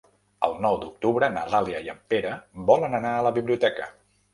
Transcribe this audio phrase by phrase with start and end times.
[0.47, 2.35] El nou d'octubre na Dàlia i en Pere
[2.75, 3.97] volen anar a la biblioteca.